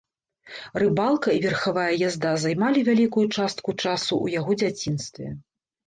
[0.83, 5.27] Рыбалка і верхавая язда займалі вялікую частку часу ў яго дзяцінстве.